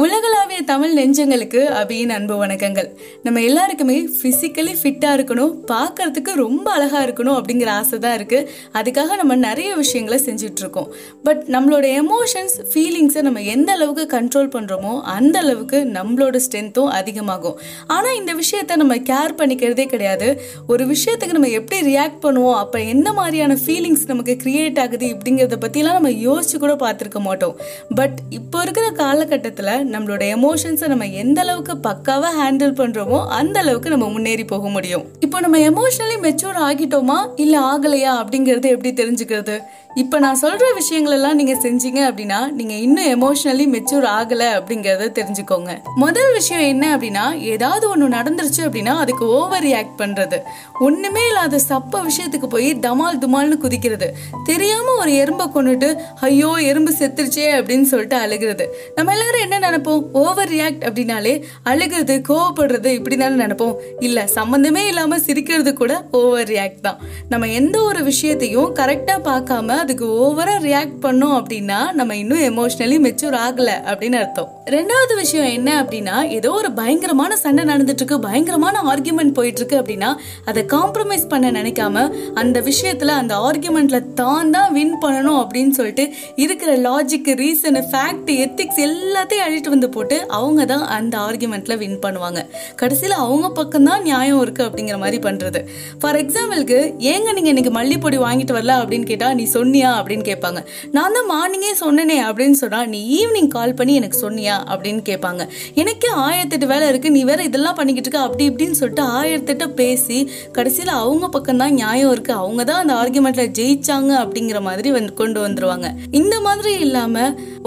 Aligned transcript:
உலகளாவிய 0.00 0.58
தமிழ் 0.70 0.92
நெஞ்சங்களுக்கு 0.98 1.60
அபியின் 1.78 2.12
அன்பு 2.16 2.34
வணக்கங்கள். 2.42 2.88
நம்ம 3.24 3.40
எல்லாருக்குமே 3.46 3.96
ஃபிசிக்கலி 4.18 4.74
ஃபிட்டாக 4.80 5.16
இருக்கணும் 5.16 5.52
பார்க்கறதுக்கு 5.70 6.32
ரொம்ப 6.42 6.66
அழகாக 6.76 7.00
இருக்கணும் 7.06 7.36
அப்படிங்கிற 7.38 7.70
ஆசை 7.80 7.98
தான் 8.04 8.14
இருக்குது 8.18 8.46
அதுக்காக 8.78 9.16
நம்ம 9.20 9.36
நிறைய 9.46 9.70
விஷயங்களை 9.80 10.18
செஞ்சிட்ருக்கோம். 10.26 10.88
பட் 11.26 11.42
நம்மளோட 11.54 11.88
எமோஷன்ஸ் 12.02 12.54
ஃபீலிங்ஸை 12.70 13.24
நம்ம 13.28 13.42
எந்த 13.54 13.72
அளவுக்கு 13.78 14.04
கண்ட்ரோல் 14.14 14.50
பண்ணுறோமோ 14.54 14.94
அந்த 15.16 15.36
அளவுக்கு 15.44 15.80
நம்மளோட 15.96 16.42
ஸ்ட்ரென்த்தும் 16.46 16.92
அதிகமாகும். 17.00 17.58
ஆனால் 17.96 18.16
இந்த 18.20 18.34
விஷயத்த 18.42 18.78
நம்ம 18.84 18.98
கேர் 19.10 19.36
பண்ணிக்கிறதே 19.42 19.86
கிடையாது. 19.94 20.30
ஒரு 20.74 20.86
விஷயத்துக்கு 20.94 21.38
நம்ம 21.38 21.52
எப்படி 21.60 21.80
ரியாக்ட் 21.90 22.22
பண்ணுவோம் 22.26 22.60
அப்போ 22.62 22.80
என்ன 22.94 23.08
மாதிரியான 23.20 23.58
ஃபீலிங்ஸ் 23.64 24.08
நமக்கு 24.12 24.36
கிரியேட் 24.44 24.80
ஆகுது 24.84 25.08
இப்படிங்கிறத 25.16 25.60
பற்றிலாம் 25.66 26.00
நம்ம 26.00 26.14
யோசிச்சு 26.28 26.56
கூட 26.66 26.76
பார்த்துருக்க 26.86 27.22
மாட்டோம். 27.28 27.58
பட் 28.00 28.18
இப்போ 28.40 28.64
இருக்கிற 28.66 28.88
காலகட்டத்தில் 29.04 29.76
நம்மளோட 29.90 30.24
எமோஷன்ஸை 30.36 30.86
நம்ம 30.86 31.06
எந்த 31.06 31.40
அளவுக்கு 31.40 31.74
பக்காவாக 31.88 32.34
ஹேண்டில் 32.40 32.76
பண்ணுறோமோ 32.80 33.26
அந்த 33.26 33.60
அளவுக்கு 33.60 33.90
நம்ம 33.90 34.08
முன்னேறி 34.08 34.44
போக 34.44 34.68
முடியும். 34.68 35.04
இப்போ 35.20 35.40
நம்ம 35.40 35.58
எமோஷனலி 35.58 36.18
மெச்சூர் 36.22 36.58
ஆகிட்டோமா? 36.68 37.18
இல்லை 37.36 37.60
ஆகலையா? 37.60 38.12
அப்படிங்கிறது 38.22 38.68
எப்படி 38.76 38.92
தெரிஞ்சுக்கிறது? 38.92 39.56
இப்போ 39.98 40.16
நான் 40.22 40.38
சொல்கிற 40.42 40.66
விஷயங்கள் 40.78 41.14
எல்லாம் 41.16 41.38
நீங்கள் 41.38 41.60
செஞ்சீங்க 41.62 42.00
அப்படின்னா 42.08 42.36
நீங்கள் 42.58 42.80
இன்னும் 42.86 43.08
எமோஷ்னலி 43.14 43.64
மெச்சூர் 43.72 44.04
ஆகலை 44.18 44.48
அப்படிங்கிறத 44.58 45.08
தெரிஞ்சுக்கோங்க. 45.16 45.70
முதல் 46.02 46.32
விஷயம் 46.36 46.64
என்ன 46.72 46.84
அப்படின்னா 46.96 47.24
ஏதாவது 47.54 47.84
ஒன்று 47.92 48.06
நடந்துருச்சு 48.14 48.62
அப்படின்னா 48.66 48.92
அதுக்கு 49.02 49.24
ஓவர் 49.38 49.64
ரியாக்ட் 49.68 49.96
பண்ணுறது 50.02 50.38
ஒன்றுமே 50.86 51.24
இல்லாத 51.30 51.60
சப்ப 51.70 52.02
விஷயத்துக்கு 52.10 52.50
போய் 52.54 52.68
தமால் 52.86 53.18
துமால்னு 53.24 53.58
குதிக்கிறது. 53.64 54.08
தெரியாமல் 54.50 55.00
ஒரு 55.02 55.10
எறும்பை 55.22 55.46
கொண்டுட்டு 55.56 55.88
ஐயோ 56.28 56.52
எறும்பு 56.70 56.94
செத்துருச்சே 57.00 57.48
அப்படின்னு 57.58 57.88
சொல்லிட்டு 57.92 58.16
அழுகிறது. 58.16 58.66
நம்ம 58.94 59.12
எல்லாரும் 59.16 59.44
என்ன 59.46 59.60
நினைப்போம்? 59.66 60.06
ஓவர் 60.12 60.52
ரியாக்ட் 60.54 60.86
அப்படின்னாலே 60.90 61.34
அழுகிறது 61.72 62.16
கோவப்படுறது 62.30 62.92
இப்படி 63.00 63.16
தானே 63.16 63.38
நினைப்போம். 63.44 63.74
இல்லை 64.00 64.24
சம்மந்தமே 64.38 64.84
இல்லாமல் 64.92 65.24
சிரிக்கிறது 65.26 65.74
கூட 65.82 65.92
ஓவர் 66.22 66.48
ரியாக்ட் 66.54 66.80
தான். 66.80 66.98
நம்ம 67.28 67.52
எந்த 67.60 67.82
ஒரு 67.82 68.02
விஷயத்தையும் 68.12 68.72
கரெக்டாக 68.80 69.20
பார்க்காம 69.30 69.78
அதுக்கு 69.82 70.06
ஓவராக 70.22 70.60
ரியாக்ட் 70.68 70.98
பண்ணோம் 71.04 71.34
அப்படின்னா 71.38 71.78
நம்ம 71.98 72.16
இன்னும் 72.22 72.42
எமோஷ்னலி 72.48 72.96
மெச்சூர் 73.06 73.36
ஆகலை 73.44 73.76
அப்படின்னு 73.90 74.18
அர்த்தம். 74.22 74.48
ரெண்டாவது 74.76 75.12
விஷயம் 75.20 75.48
என்ன 75.56 75.70
அப்படின்னா 75.82 76.16
ஏதோ 76.38 76.50
ஒரு 76.60 76.70
பயங்கரமான 76.72 77.36
சண்டை 77.36 77.62
நடந்துட்டு 77.70 78.02
இருக்கு 78.02 78.18
பயங்கரமான 78.26 78.82
ஆர்குமெண்ட் 78.92 79.32
போயிட்டு 79.38 79.60
இருக்கு 79.60 79.76
அப்படின்னா 79.80 80.10
அதை 80.44 80.62
காம்ப்ரமைஸ் 80.74 81.24
பண்ண 81.28 81.46
நினைக்காம 81.58 82.04
அந்த 82.42 82.60
விஷயத்துல 82.68 83.14
அந்த 83.22 83.34
ஆர்குமெண்ட்ல 83.48 84.00
தான் 84.20 84.52
தான் 84.56 84.72
வின் 84.72 84.94
பண்ணணும் 85.04 85.40
அப்படின்னு 85.42 85.74
சொல்லிட்டு 85.78 86.04
இருக்கிற 86.44 86.70
லாஜிக் 86.86 87.30
ரீசன் 87.42 87.80
ஃபேக்ட் 87.92 88.30
எத்திக்ஸ் 88.44 88.80
எல்லாத்தையும் 88.88 89.46
அழிட்டு 89.46 89.74
வந்து 89.76 89.90
போட்டு 89.96 90.18
அவங்க 90.38 90.64
தான் 90.72 90.84
அந்த 90.98 91.14
ஆர்குமெண்ட்ல 91.26 91.76
வின் 91.84 91.98
பண்ணுவாங்க. 92.04 92.40
கடைசியில் 92.82 93.16
அவங்க 93.24 93.46
பக்கம் 93.60 93.88
தான் 93.90 94.02
நியாயம் 94.02 94.40
இருக்கு 94.44 94.62
அப்படிங்கிற 94.68 94.98
மாதிரி 95.04 95.20
பண்றது. 95.28 95.62
ஃபார் 96.00 96.20
எக்ஸாம்பிளுக்கு 96.22 96.78
ஏங்க 97.12 97.28
நீங்க 97.38 97.50
இன்னைக்கு 97.54 97.74
மல்லிப்பொடி 97.78 98.18
வாங்கிட்டு 98.26 98.56
வரல 98.58 98.76
அப்படின்னு 98.82 99.08
கேட்டா 99.12 99.28
நீ 99.40 99.46
சொன்னியா 99.70 99.90
அப்படின்னு 99.98 100.24
கேட்பாங்க. 100.28 100.60
நான் 100.96 101.14
தான் 101.16 101.28
மார்னிங்கே 101.32 101.72
சொன்னனே 101.82 102.16
அப்படின்னு 102.28 102.56
சொன்னா 102.60 102.80
நீ 102.92 103.00
ஈவினிங் 103.18 103.50
கால் 103.56 103.74
பண்ணி 103.78 103.92
எனக்கு 104.00 104.18
சொன்னியா 104.22 104.56
அப்படின்னு 104.72 105.02
கேட்பாங்க. 105.10 105.42
எனக்கே 105.82 106.10
ஆயிரத்தெட்டு 106.24 106.66
வேலை 106.72 106.86
இருக்கு 106.92 107.14
நீ 107.16 107.22
வேற 107.30 107.40
இதெல்லாம் 107.48 107.78
பண்ணிக்கிட்டு 107.80 108.08
இருக்க 108.08 108.26
அப்படி 108.26 108.44
இப்படின்னு 108.50 108.78
சொல்லிட்டு 108.80 109.04
ஆயிரத்தெட்டு 109.18 109.68
பேசி 109.80 110.18
கடைசியில் 110.58 110.92
அவங்க 111.02 111.28
பக்கம் 111.36 111.62
தான் 111.62 111.76
நியாயம் 111.80 112.12
இருக்கு. 112.16 112.34
அவங்க 112.42 112.64
தான் 112.70 112.82
அந்த 112.82 112.94
ஆர்குமெண்ட்ல 113.02 113.46
ஜெயிச்சாங்க 113.60 114.12
அப்படிங்கிற 114.24 114.60
மாதிரி 114.68 114.90
வந்து 114.98 115.14
கொண்டு 115.22 115.40
வந்துருவாங்க. 115.46 115.88
இந்த 116.20 116.36
மாதிரி 116.48 116.74
இல்லாம 116.86 117.16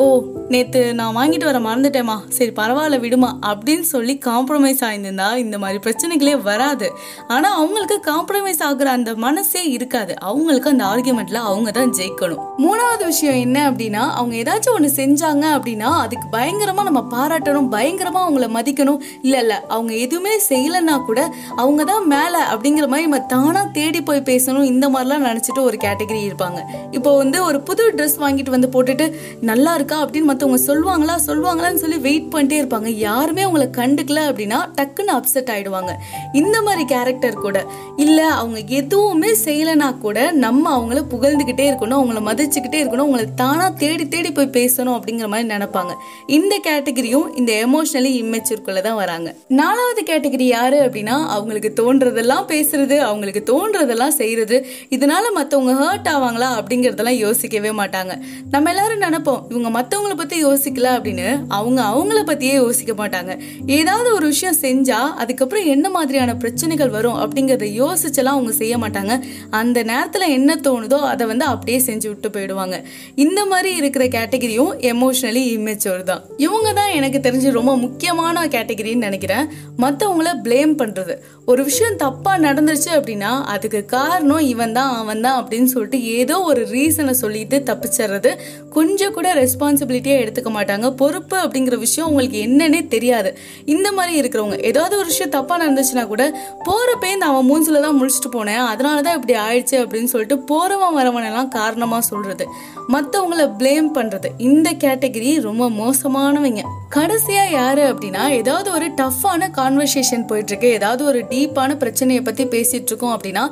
ஓ 0.04 0.06
நேத்து 0.54 0.80
நான் 0.98 1.16
வாங்கிட்டு 1.18 1.46
வர 1.50 1.60
மறந்துட்டேமா 1.66 2.16
சரி 2.38 2.52
பரவாயில்ல 2.58 2.98
விடுமா 3.04 3.30
அப்படின்னு 3.50 3.86
சொல்லி 3.92 4.14
காம்ப்ரமைஸ் 4.26 4.82
ஆயிருந்தா 4.88 5.28
இந்த 5.44 5.58
மாதிரி 5.62 5.80
பிரச்சனைகளே 5.86 6.34
வராது. 6.50 6.88
ஆனா 7.36 7.50
அவங்களுக்கு 7.60 7.98
காம்ப்ரமைஸ் 8.10 8.62
ஆகுற 8.68 8.90
அந்த 8.98 9.12
மனசே 9.26 9.64
இருக்காது. 9.78 10.14
அவங்களுக்கு 10.30 10.72
அந்த 10.74 10.86
ஆர்குமெண்ட்ல 10.92 11.42
அவங்க 11.50 11.72
தான் 11.78 11.93
ஜெயிக்கணும். 11.98 12.42
மூணாவது 12.58 13.06
விஷயம் 13.06 13.36
என்ன 13.36 13.72
அப்படின்னா 13.72 14.04
அவங்க 14.12 14.36
ஏதாச்சும் 14.36 14.74
ஒன்று 14.74 14.92
செஞ்சாங்க 14.96 15.46
அப்படின்னா 15.58 15.80
அதுக்கு 15.80 16.28
பயங்கரமாக 16.28 16.90
நம்ம 16.90 17.02
பாராட்டணும் 17.14 17.70
பயங்கரமாக 17.70 18.26
அவங்கள 18.30 18.44
மதிக்கணும். 18.44 18.98
இல்லை 19.22 19.40
இல்லை 19.40 19.56
அவங்க 19.68 19.94
எதுவுமே 19.94 20.38
செய்யலைன்னா 20.50 21.06
கூட 21.06 21.34
அவங்க 21.56 21.84
தான் 21.84 22.08
மேலே 22.08 22.42
அப்படிங்கிற 22.54 22.88
மாதிரி 22.88 23.02
நம்ம 23.02 23.20
தானாக 23.20 23.70
தேடி 23.74 24.02
போய் 24.02 24.22
பேசணும். 24.22 24.64
இந்த 24.64 24.90
மாதிரிலாம் 24.90 25.28
நினச்சிட்டு 25.30 25.60
ஒரு 25.60 25.78
கேட்டகரி 25.84 26.32
இருப்பாங்க. 26.32 26.60
இப்போ 26.92 27.18
வந்து 27.18 27.44
ஒரு 27.44 27.62
புது 27.62 27.92
ட்ரெஸ் 27.92 28.22
வாங்கிட்டு 28.22 28.50
வந்து 28.50 28.68
போட்டுட்டு 28.68 29.14
நல்லா 29.42 29.76
இருக்கா? 29.76 30.06
அப்படின்னு 30.06 30.22
மற்றவங்க 30.28 30.58
சொல்லுவாங்களா? 30.68 31.16
சொல்லுவாங்களான்னு 31.28 31.76
சொல்லி 31.76 31.98
வெயிட் 31.98 32.34
பண்ணிட்டே 32.36 32.64
இருப்பாங்க. 32.64 32.88
யாருமே 32.88 33.44
அவங்கள 33.44 33.68
கண்டுக்கல 33.78 34.22
அப்படின்னா 34.32 34.60
டக்குன்னு 34.82 35.22
அப்செட் 35.22 35.50
ஆயிடுவாங்க. 35.50 35.92
இந்த 36.34 36.62
மாதிரி 36.62 36.86
கேரக்டர் 36.86 37.34
கூட. 37.34 37.66
இல்லை 37.96 38.24
அவங்க 38.24 38.60
எதுவுமே 38.68 39.32
செய்யலைன்னா 39.46 39.98
கூட 39.98 40.32
நம்ம 40.32 40.78
அவங்கள 40.78 41.04
புகழ்ந்துகிட்டே 41.12 41.72
இருக்கணும். 41.72 41.82
அவங்கள 41.92 42.22
மதிச்சுக்கிட்டே 42.30 42.80
இருக்கணும் 42.84 43.06
அவங்கள 43.06 43.26
தானாக 43.36 43.70
தேடி 43.70 44.08
தேடி 44.08 44.32
போய் 44.32 44.48
பேசணும் 44.48 44.96
அப்படிங்கிற 44.98 45.28
மாதிரி 45.28 45.48
நினைப்பாங்க. 45.56 45.94
இந்த 46.28 46.60
கேட்டகரியும் 46.68 47.28
இந்த 47.38 47.52
எமோஷனலி 47.66 48.12
இம்மெச்சூர்க்குள்ள 48.22 48.82
தான் 48.82 48.96
வராங்க. 48.96 49.36
நாலாவது 49.48 50.04
கேட்டகரி 50.04 50.48
யாரு 50.48 50.80
அப்படின்னா 50.80 51.16
அவங்களுக்கு 51.36 51.72
தோன்றதெல்லாம் 51.82 52.46
பேசுறது 52.48 52.98
அவங்களுக்கு 52.98 53.44
தோன்றதெல்லாம் 53.52 54.16
செய்யறது 54.20 54.66
இதனால 54.90 55.24
மற்றவங்க 55.36 55.74
ஹர்ட் 55.82 56.10
ஆவாங்களா 56.14 56.50
அப்படிங்கறதெல்லாம் 56.60 57.20
யோசிக்கவே 57.26 57.70
மாட்டாங்க. 57.70 58.14
நம்ம 58.52 58.70
எல்லாரும் 58.70 59.02
நினைப்போம் 59.02 59.42
இவங்க 59.50 59.70
மற்றவங்களை 59.80 60.16
பற்றி 60.16 60.46
யோசிக்கல 60.46 60.88
அப்படின்னு 60.96 61.46
அவங்க 61.48 61.82
அவங்கள 61.82 62.24
பற்றியே 62.24 62.54
யோசிக்க 62.54 62.94
மாட்டாங்க. 62.94 63.32
ஏதாவது 63.66 64.14
ஒரு 64.14 64.26
விஷயம் 64.26 64.60
செஞ்சால் 64.62 65.14
அதுக்கப்புறம் 65.14 65.66
என்ன 65.66 65.90
மாதிரியான 65.90 66.36
பிரச்சனைகள் 66.36 66.90
வரும் 66.90 67.20
அப்படிங்கிறத 67.24 67.68
யோசிச்செல்லாம் 67.82 68.38
அவங்க 68.38 68.52
செய்ய 68.52 68.78
மாட்டாங்க. 68.78 69.14
அந்த 69.50 69.84
நேரத்தில் 69.84 70.22
என்ன 70.22 70.56
தோணுதோ 70.56 71.00
அதை 71.00 71.28
வந்து 71.28 71.46
அப்படியே 71.46 71.73
செஞ்சு 71.80 72.08
விட்டு 72.08 72.30
போயிடுவாங்க. 72.30 72.84
இந்த 73.16 73.46
மாதிரி 73.46 73.76
இருக்கிற 73.76 74.06
கேட்டகரியும் 74.06 74.72
எமோஷனலி 74.80 75.44
இம்மெச்சோர் 75.58 76.04
தான். 76.04 76.24
இவங்க 76.38 76.74
தான் 76.74 76.92
எனக்கு 76.92 77.20
தெரிஞ்சு 77.20 77.52
ரொம்ப 77.52 77.78
முக்கியமான 77.78 78.46
கேட்டகரின்னு 78.46 79.08
நினைக்கிறேன். 79.08 79.48
மற்றவங்கள 79.78 80.32
ப்ளேம் 80.44 80.76
பண்றது. 80.78 81.16
ஒரு 81.52 81.62
விஷயம் 81.68 81.98
தப்பாக 82.04 82.42
நடந்துருச்சு 82.44 82.92
அப்படின்னா 82.98 83.30
அதுக்கு 83.54 83.80
காரணம் 83.94 84.44
இவன் 84.52 84.76
தான் 84.78 84.92
அவன் 85.00 85.24
தான் 85.26 85.38
அப்படின்னு 85.40 85.70
சொல்லிட்டு 85.72 85.98
ஏதோ 86.20 86.36
ஒரு 86.50 86.62
ரீசனை 86.74 87.14
சொல்லிட்டு 87.22 87.58
தப்பிச்சிடுறது. 87.70 88.32
கொஞ்சம் 88.76 89.14
கூட 89.18 89.28
ரெஸ்பான்சிபிலிட்டியாக 89.40 90.22
எடுத்துக்க 90.24 90.52
மாட்டாங்க. 90.58 90.90
பொறுப்பு 91.02 91.38
அப்படிங்கிற 91.46 91.78
விஷயம் 91.84 92.08
உங்களுக்கு 92.12 92.38
என்னன்னே 92.48 92.82
தெரியாது. 92.94 93.32
இந்த 93.74 93.88
மாதிரி 93.98 94.14
இருக்கிறவங்க 94.22 94.60
ஏதாவது 94.70 94.96
ஒரு 95.00 95.08
விஷயம் 95.12 95.34
தப்பாக 95.36 95.58
நடந்துச்சுன்னா 95.64 96.06
கூட 96.14 96.26
போகிறப்பே 96.70 97.10
இந்த 97.16 97.28
அவன் 97.32 97.50
மூஞ்சில 97.50 97.82
தான் 97.88 98.00
முடிச்சுட்டு 98.00 98.32
போனேன். 98.38 98.64
அதனால 98.72 99.02
தான் 99.08 99.18
இப்படி 99.20 99.36
ஆயிடுச்சு 99.46 99.76
அப்படின்னு 99.84 100.12
சொல்லிட்டு 100.14 100.38
போகிறவன் 100.54 100.98
வரவனெல்லாம் 101.00 101.52
காரணமாக 101.58 102.04
சொல்கிறது 102.12 102.48
மற்றவங்கள 102.96 103.44
ப்ளேம் 103.60 103.92
பண்ணுறது 104.00 104.32
இந்த 104.48 104.70
கேட்டகரி 104.86 105.30
ரொம்ப 105.50 105.70
மோசமானவங்க. 105.82 106.64
கடைசியாக 106.98 107.54
யார் 107.60 107.84
அப்படின்னா 107.92 108.24
ஏதாவது 108.40 108.70
ஒரு 108.78 108.90
டஃப்பான 109.04 109.52
கான்வர்சேஷன் 109.60 110.28
போயிட்டுருக்கு 110.32 110.68
ஏதாவது 110.80 111.04
ஒரு 111.06 111.20
டீப்பான 111.34 111.78
பிரச்சனையை 111.84 112.24
பத்தி 112.24 112.46
பேசிட்டு 112.56 112.92
இருக்கோம் 112.92 113.16
அப்படின்னா 113.16 113.44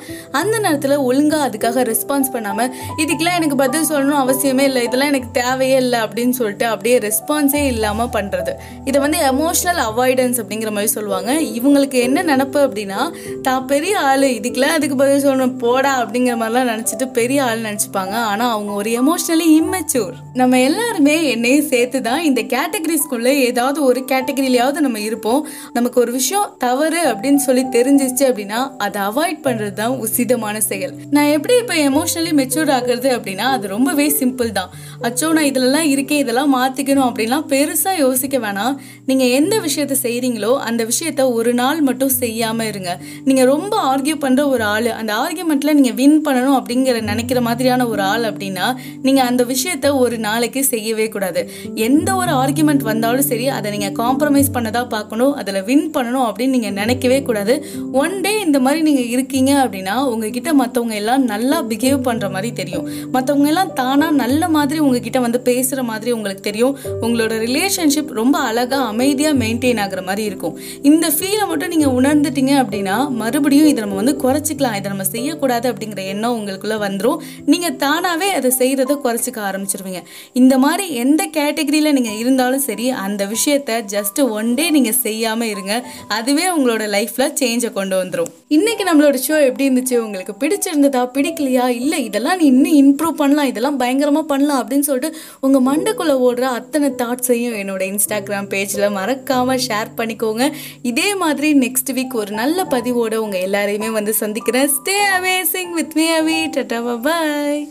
அந்த 0.41 0.55
நேரத்துல 0.65 0.97
ஒழுங்கா 1.09 1.39
அதுக்காக 1.47 1.85
ரெஸ்பான்ஸ் 1.91 2.31
பண்ணாம 2.33 2.67
இதுக்கெல்லாம் 3.01 3.37
எனக்கு 3.39 3.57
பதில் 3.63 3.89
சொல்லணும் 3.91 4.21
அவசியமே 4.23 4.65
இல்லை 4.69 4.83
இதெல்லாம் 4.87 5.11
எனக்கு 5.13 5.29
தேவையே 5.41 5.77
இல்லை 5.85 5.99
அப்படின்னு 6.05 6.35
சொல்லிட்டு 6.39 6.65
அப்படியே 6.73 6.97
ரெஸ்பான்ஸே 7.07 7.63
இல்லாம 7.73 8.07
பண்றது. 8.17 8.53
இதை 8.85 8.97
வந்து 9.05 9.19
எமோஷனல் 9.31 9.81
அவாய்டன்ஸ் 9.89 10.39
அப்படிங்கிற 10.41 10.71
மாதிரி 10.75 10.91
சொல்லுவாங்க. 10.95 11.31
இவங்களுக்கு 11.57 11.97
என்ன 12.07 12.23
நினப்பு 12.29 12.59
அப்படின்னா 12.65 12.99
தான் 13.47 13.65
பெரிய 13.71 13.93
ஆளு 14.09 14.27
இதுக்கெல்லாம் 14.37 14.75
அதுக்கு 14.77 14.95
பதில் 15.01 15.25
சொல்லணும் 15.25 15.55
போடா 15.63 15.93
அப்படிங்கிற 16.01 16.35
மாதிரிலாம் 16.41 16.71
நினைச்சிட்டு 16.73 17.07
பெரிய 17.19 17.39
ஆள் 17.47 17.65
நினைச்சுப்பாங்க. 17.67 18.15
ஆனா 18.31 18.45
அவங்க 18.55 18.71
ஒரு 18.81 18.91
எமோஷனலி 19.01 19.47
இம்மெச்சூர் 19.59 20.15
நம்ம 20.41 20.59
எல்லாருமே 20.69 21.15
என்னையும் 21.33 21.69
சேர்த்து 21.73 22.01
தான் 22.09 22.23
இந்த 22.29 22.41
கேட்டகரிஸ்குள்ள 22.55 23.29
ஏதாவது 23.47 23.79
ஒரு 23.89 24.01
கேட்டகரியிலாவது 24.11 24.79
நம்ம 24.87 24.99
இருப்போம். 25.09 25.41
நமக்கு 25.77 25.97
ஒரு 26.03 26.11
விஷயம் 26.19 26.49
தவறு 26.65 27.01
அப்படின்னு 27.11 27.41
சொல்லி 27.47 27.63
தெரிஞ்சிச்சு 27.75 28.23
அப்படின்னா 28.29 28.59
அதை 28.85 28.99
அவாய்ட் 29.09 29.41
பண்றது 29.45 29.73
தான் 29.81 29.95
உசிதமான 30.05 30.57
செயல். 30.69 30.93
நான் 31.15 31.31
எப்படி 31.35 31.55
இப்போ 31.61 31.75
எமோஷனலி 31.89 32.33
மெச்சூர் 32.41 32.71
ஆகுறது 32.77 33.09
அப்படின்னா 33.17 33.47
அது 33.55 33.65
ரொம்பவே 33.75 34.07
சிம்பிள் 34.19 34.51
தான். 34.59 34.71
அச்சோ 35.07 35.29
நான் 35.37 35.49
இதுலலாம் 35.51 35.87
இருக்கேன் 35.93 36.21
இதெல்லாம் 36.23 36.51
மாத்திக்கணும் 36.57 37.07
அப்படின்லாம் 37.09 37.45
பெருசா 37.53 37.93
யோசிக்க 38.05 38.37
வேணாம். 38.37 38.75
நீங்க 39.09 39.25
எந்த 39.39 39.55
விஷயத்த 39.67 39.97
செய்றீங்களோ 40.05 40.51
அந்த 40.69 40.81
விஷயத்த 40.91 41.21
ஒரு 41.37 41.53
நாள் 41.61 41.81
மட்டும் 41.81 42.13
செய்யாம 42.19 42.67
இருங்க. 42.71 42.91
நீங்க 43.27 43.43
ரொம்ப 43.53 43.73
ஆர்கியூ 43.91 44.15
பண்ற 44.25 44.41
ஒரு 44.53 44.63
ஆள் 44.73 44.89
அந்த 44.99 45.13
ஆர்கியூமெண்ட்ல 45.23 45.73
நீங்க 45.79 45.93
வின் 46.01 46.19
பண்ணணும் 46.27 46.57
அப்படிங்கிற 46.59 46.97
நினைக்கிற 47.11 47.41
மாதிரியான 47.49 47.87
ஒரு 47.93 48.03
ஆள் 48.11 48.25
அப்படின்னா 48.31 48.67
நீங்க 49.07 49.21
அந்த 49.23 49.43
விஷயத்த 49.53 49.95
ஒரு 50.03 50.17
நாளைக்கு 50.27 50.63
செய்யவே 50.73 51.07
கூடாது. 51.15 51.43
எந்த 51.87 52.09
ஒரு 52.21 52.31
ஆர்கியூமெண்ட் 52.41 52.83
வந்தாலும் 52.91 53.29
சரி 53.31 53.47
அதை 53.57 53.71
நீங்க 53.77 53.89
காம்ப்ரமைஸ் 54.03 54.53
பண்ணதா 54.57 54.83
பார்க்கணும் 54.95 55.33
அதில் 55.41 55.63
வின் 55.71 55.87
பண்ணணும் 55.97 56.27
அப்படின்னு 56.29 56.55
நீங்க 56.57 56.71
நினைக்கவே 56.81 57.19
கூடாது. 57.29 57.55
ஒன் 58.01 58.15
டே 58.21 58.39
இந்த 58.45 58.59
மாதிரி 58.59 58.81
நீங்கள் 58.87 59.09
இருக்கீங்க 59.13 59.51
அப்படின்னா 59.63 59.95
உங்ககிட்ட 60.11 60.53
மற்றவங்க 60.61 60.95
எல்லாம் 61.01 61.23
நல்லா 61.31 61.63
பிஹேவ் 61.71 61.99
பண்ணுற 62.07 62.31
மாதிரி 62.35 62.53
தெரியும். 62.53 62.85
மற்றவங்க 63.13 63.47
எல்லாம் 63.53 63.73
தானாக 63.73 64.11
நல்ல 64.21 64.49
மாதிரி 64.55 64.79
உங்ககிட்ட 64.79 65.19
வந்து 65.19 65.41
பேசுகிற 65.41 65.83
மாதிரி 65.83 66.11
உங்களுக்கு 66.17 66.43
தெரியும். 66.49 66.77
உங்களோட 67.05 67.33
ரிலேஷன்ஷிப் 67.47 68.11
ரொம்ப 68.21 68.37
அழகாக 68.37 68.83
அமைதியாக 68.83 69.39
மெயின்டைன் 69.43 69.81
ஆகுற 69.85 70.03
மாதிரி 70.09 70.23
இருக்கும். 70.23 70.55
இந்த 70.81 71.07
ஃபீலை 71.15 71.47
மட்டும் 71.51 71.73
நீங்கள் 71.75 71.93
உணர்ந்துட்டீங்க 71.99 72.53
அப்படின்னா 72.63 73.09
மறுபடியும் 73.21 73.67
இதை 73.67 73.83
நம்ம 73.83 73.95
வந்து 74.01 74.15
குறைச்சிக்கலாம். 74.23 74.77
இதை 74.79 74.87
நம்ம 74.91 75.03
செய்யக்கூடாது 75.03 75.73
அப்படிங்கிற 75.73 76.05
எண்ணம் 76.13 76.37
உங்களுக்குள்ள 76.39 76.77
வந்துடும் 76.87 77.19
நீங்கள் 77.45 77.75
தானாகவே 77.75 78.29
அதை 78.31 78.51
செய்கிறத 78.59 78.99
குறைச்சிக்க 79.05 79.39
ஆரம்பிச்சிருவீங்க. 79.49 80.01
இந்த 80.33 80.57
மாதிரி 80.57 80.87
எந்த 81.03 81.21
கேட்டகரியில் 81.37 81.95
நீங்கள் 81.97 82.17
இருந்தாலும் 82.21 82.63
சரி 82.67 82.89
அந்த 82.89 83.25
விஷயத்த 83.25 83.79
ஜஸ்ட் 83.93 84.29
ஒன் 84.29 84.53
டே 84.53 84.69
நீங்கள் 84.69 84.97
செய்யாமல் 85.05 85.49
இருங்க. 85.53 85.73
அதுவே 86.07 86.45
உங்களோட 86.55 86.83
லைஃப்பில் 86.95 87.09
சேஞ்ச் 87.11 87.50
கொண்டு 87.73 88.03
வந்துடும் 88.03 88.31
இன்னைக்கு 88.47 88.83
நம்மளோட 88.83 89.17
ஷோ 89.27 89.45
எப்படி 89.45 89.69
இருந்துச்சு? 89.69 89.97
உங்களுக்கு 89.97 90.33
பிடிச்சிருந்ததா? 90.39 91.09
பிடிக்கலையா? 91.13 91.67
இல்லை 91.67 92.03
இதெல்லாம் 92.03 92.37
நீ 92.37 92.45
இன்னும் 92.45 92.77
இம்ப்ரூவ் 92.81 93.15
பண்ணலாம். 93.15 93.45
இதெல்லாம் 93.45 93.77
பயங்கரமாக 93.77 94.25
பண்ணலாம் 94.25 94.67
அப்படின்னு 94.67 94.79
சொல்லிட்டு 94.79 95.17
உங்கள் 95.41 95.65
மண்டக்குள்ளே 95.65 96.15
ஓடுற 96.27 96.41
அத்தனை 96.41 96.89
தாட்ஸையும் 96.89 97.59
என்னோட 97.61 97.83
இன்ஸ்டாகிராம் 97.91 98.49
பேஜில் 98.53 98.91
மறக்காமல் 98.91 99.59
ஷேர் 99.67 99.91
பண்ணிக்கோங்க. 99.97 100.51
இதே 100.81 101.15
மாதிரி 101.15 101.59
நெக்ஸ்ட் 101.59 101.91
வீக் 101.91 102.13
ஒரு 102.13 102.31
நல்ல 102.31 102.63
பதிவோட 102.63 103.15
உங்கள் 103.15 103.41
எல்லாரையுமே 103.41 103.91
வந்து 103.91 104.13
சந்திக்கிறேன். 104.13 104.69
Stay 104.69 104.97
amazing 105.19 105.69
with 105.69 105.93
me 105.95 106.07
AVI 106.07 106.45
tata 106.45 107.01
bye 107.01 107.67